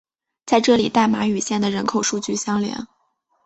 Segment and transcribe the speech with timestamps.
[0.47, 2.87] 在这里代码与县的人口数据相连。